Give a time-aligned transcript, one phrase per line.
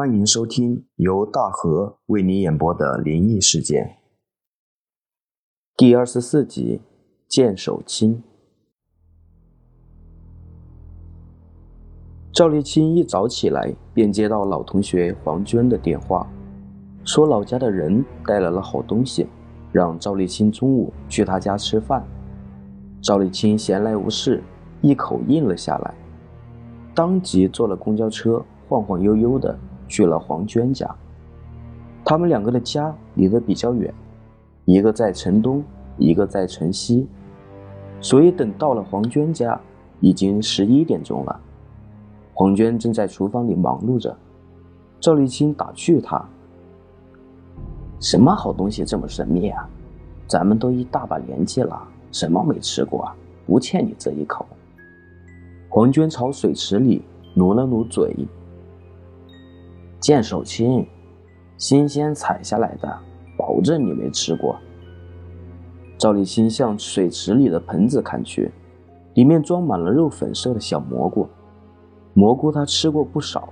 [0.00, 3.98] 欢迎收听由大河为你演播的灵异事件
[5.76, 6.80] 第二十四集
[7.28, 8.16] 《剑手青》。
[12.32, 16.26] 赵立清一早起来便接到老同学黄娟的电话，
[17.04, 19.26] 说老家的人带来了好东西，
[19.70, 22.02] 让赵立清中午去他家吃饭。
[23.02, 24.42] 赵立清闲来无事，
[24.80, 25.94] 一口应了下来，
[26.94, 29.54] 当即坐了公交车，晃晃悠悠的。
[29.90, 30.88] 去了黄娟家，
[32.04, 33.92] 他们两个的家离得比较远，
[34.64, 35.62] 一个在城东，
[35.98, 37.08] 一个在城西，
[38.00, 39.60] 所以等到了黄娟家，
[39.98, 41.40] 已经十一点钟了。
[42.32, 44.16] 黄娟正在厨房里忙碌着，
[45.00, 46.24] 赵立清打趣她
[48.00, 49.68] ：“什么好东西这么神秘啊？
[50.28, 53.16] 咱们都一大把年纪了，什么没吃过啊？
[53.44, 54.46] 不欠你这一口。”
[55.68, 57.02] 黄娟朝水池里
[57.34, 58.14] 努了努嘴。
[60.00, 60.86] 剑手青，
[61.58, 62.98] 新鲜采下来的，
[63.36, 64.56] 保证你没吃过。
[65.98, 68.50] 赵立新向水池里的盆子看去，
[69.12, 71.28] 里面装满了肉粉色的小蘑菇。
[72.14, 73.50] 蘑菇他吃过不少，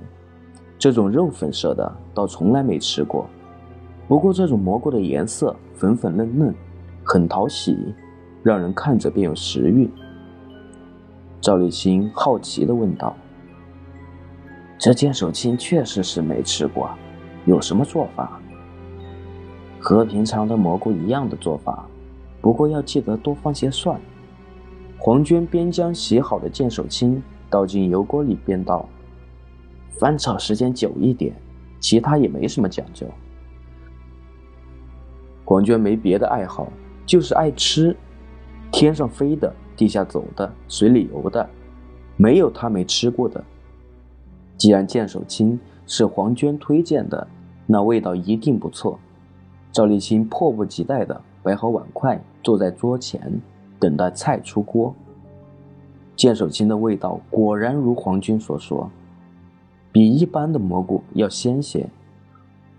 [0.79, 3.27] 这种肉粉色的倒从来没吃过。
[4.09, 6.55] 不过这种蘑菇的颜色粉粉嫩嫩，
[7.05, 7.77] 很讨喜，
[8.43, 9.89] 让人看着便有食欲。
[11.43, 13.15] 赵立新好奇地问道。
[14.79, 16.89] 这剑手青确实是没吃过，
[17.47, 18.41] 有什么做法？
[19.81, 21.85] 和平常的蘑菇一样的做法，
[22.41, 24.01] 不过要记得多放些蒜。
[24.97, 27.21] 黄娟边将洗好的剑手青
[27.51, 28.89] 倒进油锅里边道
[29.99, 31.35] ：“翻炒时间久一点，
[31.81, 33.05] 其他也没什么讲究。”
[35.45, 36.69] 黄娟没别的爱好，
[37.05, 37.97] 就是爱吃，
[38.71, 41.49] 天上飞的、地下走的、水里游的，
[42.17, 43.43] 没有她没吃过的。
[44.59, 47.27] 既然剑手青是黄娟推荐的，
[47.65, 48.99] 那味道一定不错。
[49.71, 53.41] 赵立新迫不及待地摆好碗筷，坐在桌前，
[53.79, 54.93] 等待菜出锅。
[56.17, 58.91] 剑手青的味道果然如黄娟所说，
[59.93, 61.89] 比一般的蘑菇要鲜些，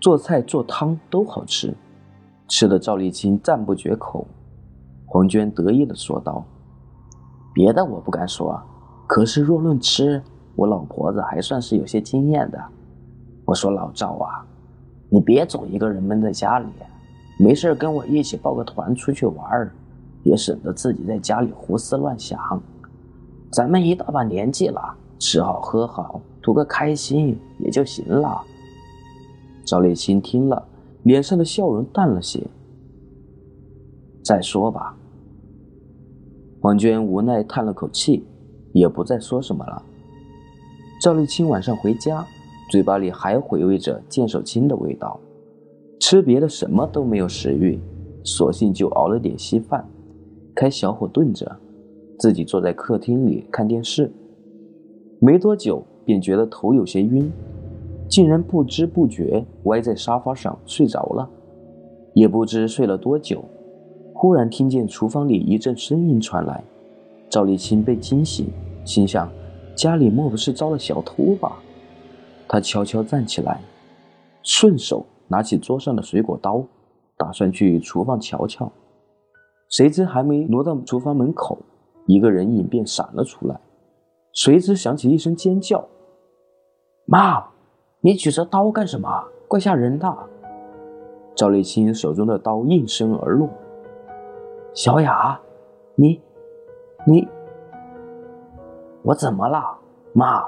[0.01, 1.73] 做菜做汤都好吃，
[2.49, 4.27] 吃的赵立清赞不绝口。
[5.05, 6.43] 黄娟得意地说道
[7.55, 8.61] ：“别的我不敢说，
[9.07, 10.21] 可是若论吃……”
[10.59, 12.61] 我老婆子还算是有些经验的。
[13.45, 14.45] 我说老赵啊，
[15.09, 16.67] 你别总一个人闷在家里，
[17.39, 19.71] 没事跟我一起报个团出去玩
[20.23, 22.61] 也省得自己在家里胡思乱想。
[23.53, 24.81] 咱们一大把年纪了，
[25.17, 28.41] 吃好喝好，图个开心也就行了。
[29.65, 30.61] 赵立新听了，
[31.03, 32.45] 脸上的笑容淡了些。
[34.25, 34.93] 再说吧。
[36.59, 38.27] 黄娟无奈叹了口气，
[38.73, 39.81] 也不再说什么了。
[40.99, 42.27] 赵立清晚上回家，
[42.69, 45.17] 嘴巴里还回味着剑手青的味道，
[45.97, 47.79] 吃别的什么都没有食欲，
[48.25, 49.87] 索性就熬了点稀饭，
[50.53, 51.55] 开小火炖着，
[52.17, 54.11] 自己坐在客厅里看电视。
[55.21, 57.31] 没多久便觉得头有些晕，
[58.09, 61.29] 竟然不知不觉歪在沙发上睡着了，
[62.13, 63.41] 也不知睡了多久，
[64.13, 66.61] 忽然听见厨房里一阵声音传来，
[67.29, 68.47] 赵立清被惊醒，
[68.83, 69.31] 心想。
[69.79, 71.57] 家里莫不是遭了小偷吧？
[72.49, 73.61] 他悄悄站起来，
[74.43, 76.61] 顺手拿起桌上的水果刀，
[77.15, 78.69] 打算去厨房瞧瞧。
[79.69, 81.57] 谁知还没挪到厨房门口，
[82.07, 83.57] 一个人影便闪了出来，
[84.33, 85.87] 随之响起一声尖叫
[87.07, 87.41] ：“妈，
[88.01, 89.07] 你举着刀干什么？
[89.47, 90.13] 怪吓人的！”
[91.33, 93.47] 赵立青手中的刀应声而落。
[94.73, 95.39] 小雅，
[95.95, 96.19] 你，
[97.07, 97.25] 你。
[99.01, 99.77] 我怎么了，
[100.13, 100.45] 妈？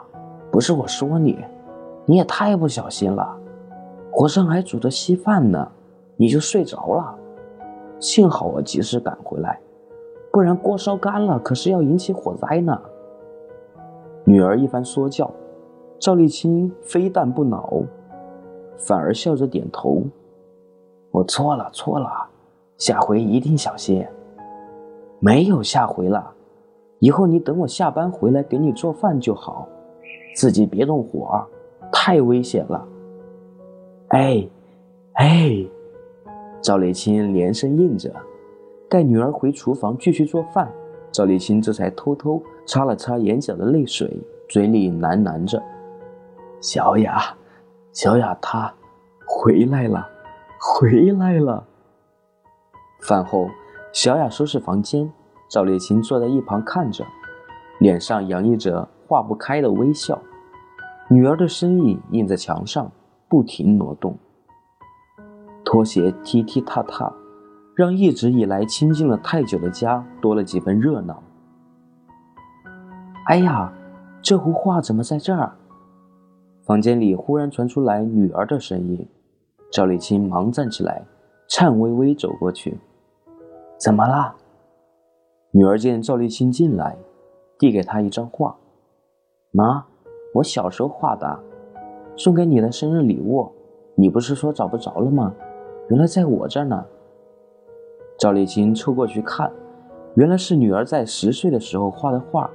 [0.52, 1.44] 不是我说你，
[2.06, 3.38] 你也太不小心了。
[4.12, 5.72] 火上还煮着稀饭呢，
[6.18, 7.16] 你就睡着了。
[8.00, 9.60] 幸好我及时赶回来，
[10.32, 12.78] 不然锅烧干了，可是要引起火灾呢。
[14.26, 15.32] 女儿一番说教，
[15.98, 17.72] 赵立清非但不恼，
[18.76, 20.04] 反而笑着点头
[21.12, 22.10] ：“我错了，错了，
[22.78, 24.06] 下回一定小心。
[25.20, 26.34] 没有下回了。”
[27.02, 29.68] 以后你等我下班回来给你做饭就好，
[30.36, 31.44] 自己别动火，
[31.92, 32.88] 太危险了。
[34.10, 34.48] 哎，
[35.14, 35.66] 哎，
[36.62, 38.14] 赵立新连声应着，
[38.88, 40.72] 带女儿回厨房继续做饭。
[41.12, 44.08] 赵立新这才偷偷擦了擦眼角的泪水，
[44.48, 45.60] 嘴里喃喃着
[46.62, 47.36] ：“小雅，
[47.94, 48.72] 小雅她
[49.26, 50.08] 回来了，
[50.60, 51.66] 回来了。”
[53.02, 53.48] 饭后，
[53.92, 55.12] 小雅收拾房间。
[55.52, 57.06] 赵烈清坐在一旁看着，
[57.82, 60.18] 脸上洋溢着化不开的微笑。
[61.10, 62.90] 女儿的身影印在墙上，
[63.28, 64.18] 不停挪动，
[65.66, 67.12] 拖鞋踢踢踏踏，
[67.76, 71.22] 让一直以来清静了太久的家多了几分热闹。
[73.28, 73.74] 哎呀，
[74.22, 75.52] 这幅画怎么在这儿？
[76.64, 79.06] 房间里忽然传出来女儿的声音，
[79.70, 81.04] 赵丽琴忙站起来，
[81.50, 82.80] 颤巍巍走过去。
[83.78, 84.34] 怎么啦？
[85.54, 86.96] 女儿见赵立青进来，
[87.60, 88.56] 递给她一张画。
[89.52, 89.86] 妈，
[90.34, 91.40] 我小时候画的，
[92.16, 93.52] 送给你的生日礼物。
[93.96, 95.34] 你不是说找不着了吗？
[95.90, 96.86] 原来在我这儿呢。
[98.18, 99.52] 赵立青凑过去看，
[100.16, 102.50] 原来是女儿在十岁的时候画的画。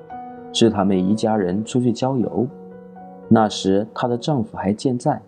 [0.52, 2.46] 是他们一家人出去郊游，
[3.28, 5.20] 那时她的丈夫还健在，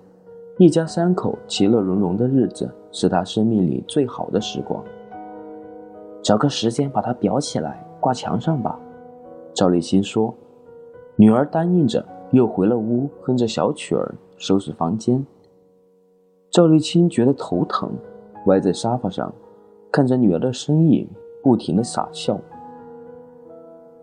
[0.57, 4.83] 一家三口其乐融融的日子是她生命里最好的时光。
[6.29, 8.79] 找个时间把它裱起来，挂墙上吧。
[9.55, 10.35] 赵立新说。
[11.17, 15.25] 女儿答应着，又回了屋，哼着小曲儿收拾房间。
[16.51, 17.91] 赵立青觉得头疼，
[18.45, 19.33] 歪在沙发上，
[19.91, 21.09] 看着女儿的身影，
[21.43, 22.39] 不停的傻笑。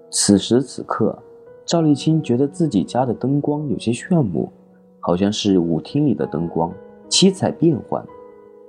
[0.09, 1.15] 此时此刻，
[1.63, 4.51] 赵立青觉得自己家的灯光有些炫目，
[4.99, 6.73] 好像是舞厅里的灯光，
[7.07, 8.03] 七彩变幻。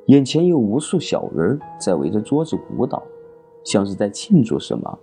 [0.09, 3.03] 眼前有无数小人在围着桌子舞蹈，
[3.67, 4.99] 像是在庆祝什么。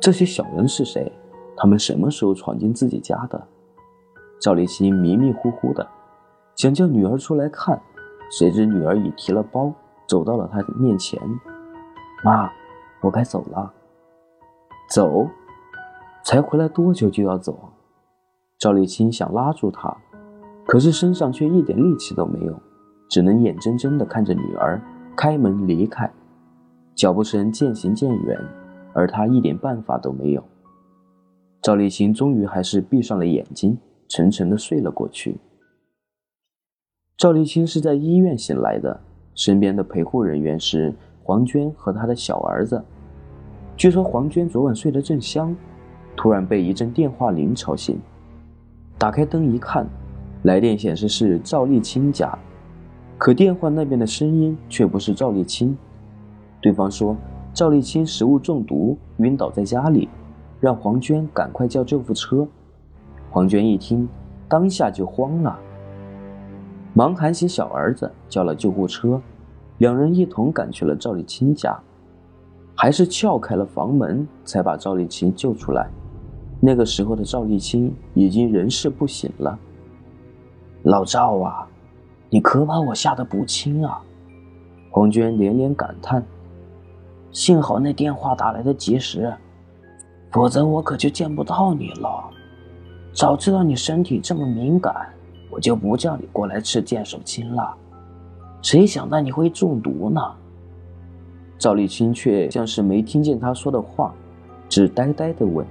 [0.00, 1.12] 这些小人是谁？
[1.54, 3.46] 他们什么时候闯进自己家的？
[4.40, 5.86] 赵立新迷迷糊糊的，
[6.56, 7.78] 想叫女儿出来看，
[8.30, 9.70] 谁知女儿已提了包
[10.06, 11.20] 走到了他的面前。
[12.24, 12.50] 妈，
[13.02, 13.70] 我该走了。
[14.90, 15.28] 走，
[16.24, 17.72] 才回来多久就要走？
[18.58, 19.94] 赵立新想拉住他，
[20.66, 22.58] 可是身上却一点力气都没有，
[23.10, 24.80] 只能眼睁睁的看着女儿
[25.14, 26.10] 开门离开，
[26.96, 28.40] 脚步声渐行渐远，
[28.94, 30.42] 而他一点办法都没有。
[31.60, 33.76] 赵立青终于还是闭上了眼睛，
[34.08, 35.36] 沉沉的睡了过去。
[37.18, 38.98] 赵立青是在医院醒来的，
[39.34, 42.82] 身边的陪护人员是黄娟和他的小儿子。
[43.76, 45.54] 据说黄娟昨晚睡得正香，
[46.16, 48.00] 突然被一阵电话铃吵醒。
[48.96, 49.86] 打开灯一看，
[50.44, 52.38] 来电显示是赵立青家，
[53.18, 55.76] 可电话那边的声音却不是赵立青。
[56.66, 57.16] 对方说
[57.54, 60.08] 赵立青食物中毒晕倒在家里，
[60.58, 62.44] 让黄娟赶快叫救护车。
[63.30, 64.08] 黄娟一听，
[64.48, 65.56] 当下就慌了，
[66.92, 69.22] 忙喊醒小儿子叫了救护车，
[69.78, 71.78] 两人一同赶去了赵立青家。
[72.74, 75.88] 还是撬开了房门，才把赵立青救出来。
[76.60, 79.56] 那个时候的赵立青已经人事不省了。
[80.82, 81.68] 老赵啊，
[82.28, 84.02] 你可把我吓得不轻啊！
[84.90, 86.20] 黄娟连连感叹。
[87.36, 89.30] 幸好那电话打来的及时，
[90.32, 92.30] 否则我可就见不到你了。
[93.12, 95.06] 早知道你身体这么敏感，
[95.50, 97.76] 我就不叫你过来吃剑手青了。
[98.62, 100.18] 谁想到你会中毒呢？
[101.58, 104.14] 赵立青却像是没听见他说的话，
[104.66, 105.66] 只呆呆地问：“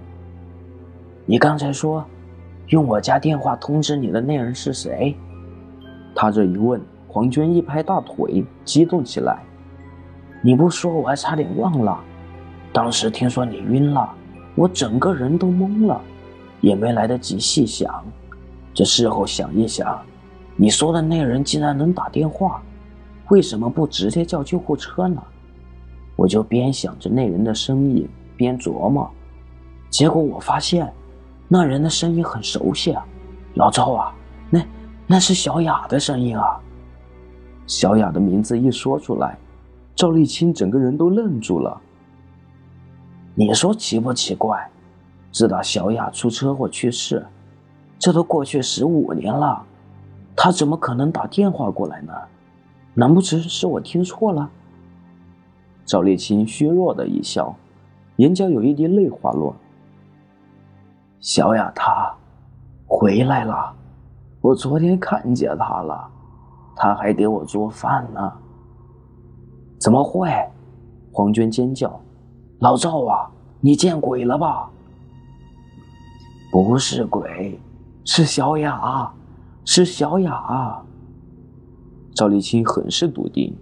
[1.25, 2.05] 你刚才说，
[2.67, 5.15] 用我家电话通知你的那人是谁？”
[6.13, 9.41] 他这一问，黄娟一拍大腿，激动起来
[10.45, 11.99] ：“你不说，我还差点忘了。
[12.71, 14.07] 当时听说你晕了，
[14.53, 15.99] 我整个人都懵了，
[16.61, 18.05] 也没来得及细想。
[18.71, 19.99] 这事后想一想，
[20.55, 22.61] 你说的那人竟然能打电话，
[23.29, 25.19] 为什么不直接叫救护车呢？”
[26.15, 29.09] 我就边想着那人的声音，边琢磨，
[29.89, 30.93] 结果我发现，
[31.47, 33.03] 那人的声音很熟悉啊，
[33.55, 34.13] 老赵啊，
[34.51, 34.61] 那
[35.07, 36.59] 那是小雅的声音啊。
[37.65, 39.35] 小雅的名字一说出来，
[39.95, 41.81] 赵立青整个人都愣住了。
[43.33, 44.69] 你说奇不奇怪？
[45.31, 47.25] 自打小雅出车祸去世，
[47.99, 49.63] 这都过去十五年了，
[50.35, 52.13] 他怎么可能打电话过来呢？
[52.93, 54.49] 难不成是我听错了？
[55.85, 57.53] 赵立青虚弱的一笑，
[58.15, 59.53] 眼角有一滴泪滑落。
[61.19, 62.15] 小雅她
[62.87, 63.75] 回来了，
[64.39, 66.09] 我昨天看见她了，
[66.77, 68.33] 她还给我做饭呢。
[69.79, 70.29] 怎么会？
[71.11, 71.99] 黄娟尖叫
[72.59, 73.29] ：“老赵啊，
[73.61, 74.69] 你见鬼了吧？”
[76.51, 77.59] 不是鬼，
[78.03, 79.11] 是小雅，
[79.65, 80.81] 是小雅。
[82.13, 83.53] 赵立青很是笃定。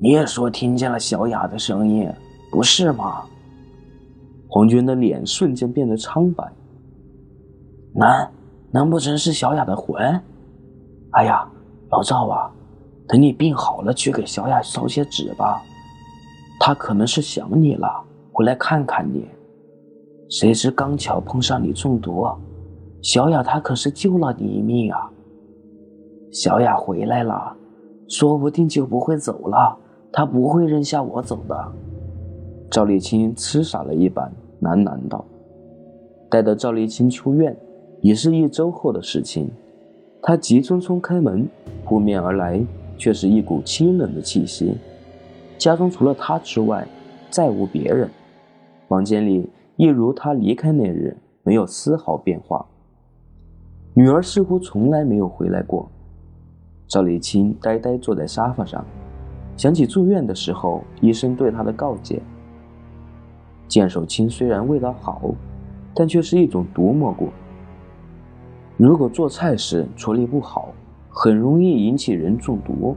[0.00, 2.10] 你也说听见了小雅的声音，
[2.50, 3.24] 不是吗？
[4.48, 6.44] 黄娟的脸瞬间变得苍白。
[7.92, 8.28] 难，
[8.70, 10.20] 难不成是小雅的魂？
[11.10, 11.48] 哎呀，
[11.90, 12.50] 老赵啊，
[13.06, 15.62] 等你病好了，去给小雅烧些纸吧。
[16.58, 17.86] 她可能是想你了，
[18.32, 19.26] 回来看看你。
[20.30, 22.26] 谁知刚巧碰上你中毒，
[23.02, 25.10] 小雅她可是救了你一命啊！
[26.32, 27.54] 小雅回来了，
[28.08, 29.78] 说不定就不会走了。
[30.10, 31.72] 她不会扔下我走的。
[32.70, 34.32] 赵丽青痴傻了一般
[34.62, 35.24] 喃喃道。
[36.30, 37.54] 待到赵丽青出院，
[38.00, 39.50] 已是一周后的事情。
[40.22, 41.46] 她急匆匆开门，
[41.84, 42.64] 扑面而来
[42.96, 44.74] 却是一股清冷的气息。
[45.58, 46.86] 家中除了她之外，
[47.30, 48.08] 再无别人。
[48.88, 52.64] 房间里一如她离开那日，没有丝毫变化。
[53.94, 55.88] 女儿似乎从来没有回来过。
[56.86, 58.84] 赵立清呆呆坐在沙发上，
[59.56, 62.20] 想起住院的时候医生对她的告诫：
[63.68, 65.30] 剑手青虽然味道好，
[65.94, 67.28] 但却是一种毒蘑菇。
[68.76, 70.74] 如果做菜时处理不好，
[71.16, 72.96] 很容易引起人中毒。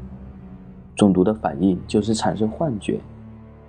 [0.96, 3.00] 中毒的反应就是产生幻觉，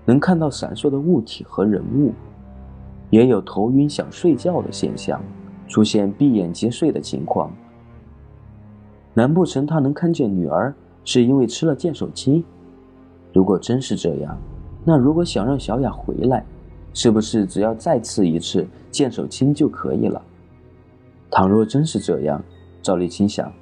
[0.07, 2.15] 能看到闪烁的物体和人物，
[3.11, 5.21] 也有头晕想睡觉的现象。
[5.69, 7.53] 出现闭眼即睡的情况，
[9.13, 10.75] 难不成他能看见女儿
[11.05, 12.43] 是因为吃了见手青？
[13.35, 14.35] 如果真是这样，
[14.83, 16.43] 那如果想让小雅回来，
[16.95, 20.23] 是不是只要再吃一次见手青就可以了？
[21.31, 22.43] 倘若真是这样，
[22.81, 23.53] 赵丽青想，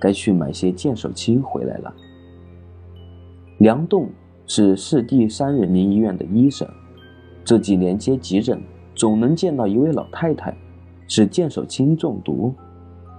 [0.00, 1.94] 该去买些剑手青回来了。
[3.58, 4.08] 梁栋
[4.46, 6.68] 是市第三人民医院的医生，
[7.44, 8.62] 这几年接急诊，
[8.94, 10.54] 总能见到一位老太太。
[11.08, 12.52] 是剑手青中毒，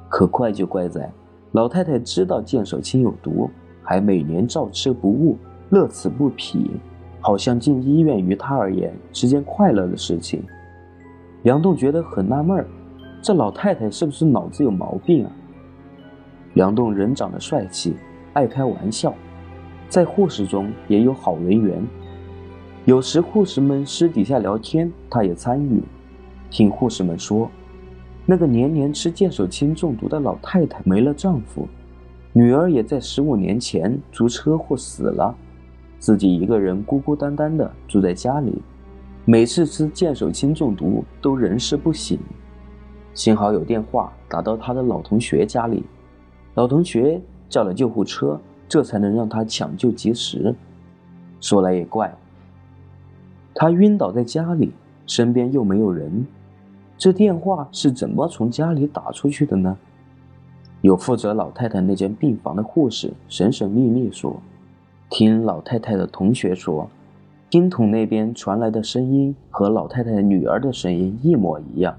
[0.09, 1.09] 可怪就怪在
[1.53, 3.49] 老太太知道剑手青有毒，
[3.81, 5.37] 还每年照吃不误，
[5.69, 6.69] 乐此不疲，
[7.21, 10.43] 好像进医院于她而言是件快乐的事情。
[11.43, 12.65] 梁栋觉得很纳闷，
[13.21, 15.31] 这老太太是不是脑子有毛病啊？
[16.57, 17.93] 梁栋人长得帅气，
[18.33, 19.13] 爱开玩笑，
[19.87, 21.85] 在护士中也有好人缘，
[22.85, 25.83] 有时护士们私底下聊天，他也参与，
[26.49, 27.47] 听护士们说。
[28.25, 31.67] 那个年年吃见手青中毒的老太太没了丈夫，
[32.33, 35.35] 女儿也在十五年前出车祸死了，
[35.99, 38.63] 自己一个人孤孤单单的住在家里，
[39.25, 42.17] 每次吃见手青中毒都人事不省。
[43.13, 45.83] 幸好有电话打到他的老同学家里，
[46.57, 50.55] 老同学叫了救护车，这才能让他抢救及时。
[51.39, 52.11] 说来也怪，
[53.53, 54.71] 他晕倒在家里，
[55.05, 56.25] 身边又没有人。
[56.97, 59.77] 这电话是怎么从家里打出去的呢？
[60.81, 64.41] 有负责老太太那间病房的护士神神秘秘说
[65.11, 66.89] ：“听老太太的同学说，
[67.51, 71.95] 听筒那边传来的声音和老太太女儿的声音一模一样。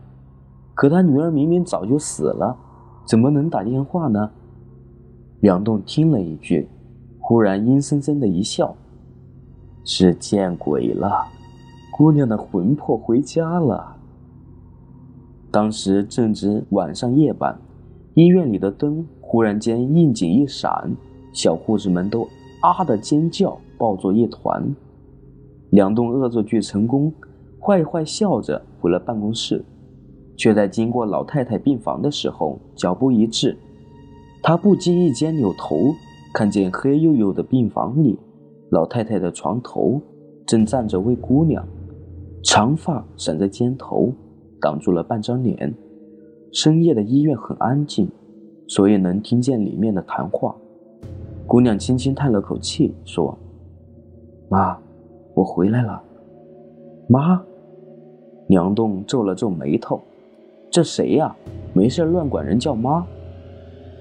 [0.75, 2.57] 可她女儿明明早就死了，
[3.05, 4.29] 怎么能打电话呢？”
[5.41, 6.69] 梁栋听了一句，
[7.21, 8.75] 忽然阴森森的一笑
[9.85, 11.27] ：“是见鬼了，
[11.93, 13.97] 姑娘的魂魄回家了。”
[15.53, 17.57] 当时正值晚上夜班，
[18.15, 20.91] 医院里的灯忽然间应景一闪，
[21.33, 22.27] 小护士们都
[22.61, 24.75] 啊的尖叫，抱作一团。
[25.71, 27.13] 梁栋恶作剧成功，
[27.61, 29.65] 坏坏笑着回了办公室，
[30.37, 33.57] 却在经过老太太病房的时候脚步一滞，
[34.49, 35.95] 他不经意间扭头，
[36.33, 38.19] 看见黑黝黝的病房里，
[38.71, 40.01] 老太太的床头
[40.47, 41.63] 正站着位姑娘，
[42.43, 44.11] 长发散在肩头。
[44.59, 45.75] 挡住了半张脸。
[46.51, 48.09] 深夜的医院很安静，
[48.67, 50.57] 所以能听见里面的谈话。
[51.47, 53.37] 姑娘轻轻叹了口气，说
[54.49, 54.79] ：“妈，
[55.35, 56.03] 我回来了。”
[57.07, 57.45] 妈，
[58.47, 60.01] 梁栋皱了皱眉头
[60.73, 61.37] ：“这谁呀？
[61.75, 63.07] 没事乱管人叫妈？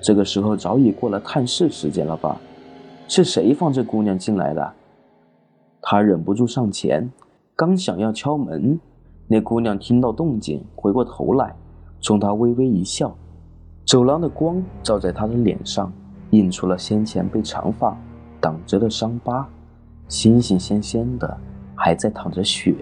[0.07, 2.39] 这个时候早已过了探视时间了吧？
[3.09, 4.73] 是谁放这姑娘进来的？”
[5.83, 7.11] 他忍不住上前，
[7.57, 8.79] 刚想要敲门。
[9.27, 11.53] 那姑娘听到动静，回过头来，
[11.99, 13.13] 冲他微微一笑。
[13.85, 15.91] 走廊的光照在她的脸上，
[16.29, 17.93] 映出了先前被长发
[18.39, 19.45] 挡着的伤疤，
[20.07, 21.37] 星星鲜鲜的，
[21.75, 22.73] 还在淌着血。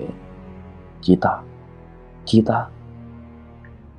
[1.02, 1.44] 滴答，
[2.24, 2.70] 滴答。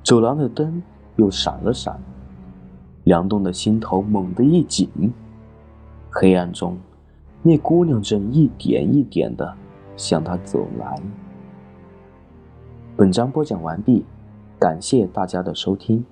[0.01, 0.81] 走廊的灯
[1.17, 1.99] 又闪了闪，
[3.07, 4.89] 梁栋的心头猛地一紧。
[6.11, 6.77] 黑暗中，
[7.41, 9.55] 那姑娘正一点一点的
[9.95, 11.01] 向他走来。
[12.97, 14.03] 本章播讲完毕，
[14.59, 16.03] 感谢大家的收听。